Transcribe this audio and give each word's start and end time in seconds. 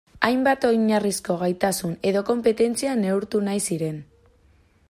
Hainbat 0.27 0.63
oinarrizko 0.69 1.35
gaitasun 1.43 1.93
edo 2.13 2.25
konpetentzia 2.31 2.99
neurtu 3.05 3.47
nahi 3.51 3.63
ziren. 3.69 4.05